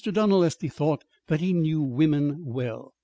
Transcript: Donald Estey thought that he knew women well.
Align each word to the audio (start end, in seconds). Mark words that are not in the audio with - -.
Donald 0.11 0.45
Estey 0.45 0.67
thought 0.67 1.03
that 1.27 1.41
he 1.41 1.53
knew 1.53 1.79
women 1.79 2.43
well. 2.43 2.91